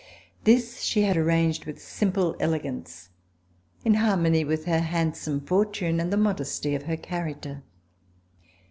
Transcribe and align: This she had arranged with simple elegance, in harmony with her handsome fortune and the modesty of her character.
This 0.45 0.81
she 0.81 1.03
had 1.03 1.15
arranged 1.15 1.65
with 1.65 1.79
simple 1.79 2.35
elegance, 2.39 3.09
in 3.85 3.93
harmony 3.93 4.43
with 4.43 4.65
her 4.65 4.79
handsome 4.79 5.41
fortune 5.41 5.99
and 5.99 6.11
the 6.11 6.17
modesty 6.17 6.73
of 6.73 6.85
her 6.85 6.97
character. 6.97 7.61